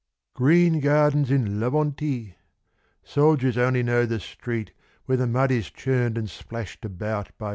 [0.35, 2.33] G * REEN gardens in Laventie!
[3.03, 4.35] Soldiers only know th
[5.05, 7.45] Where the mud is churned and splashed about I".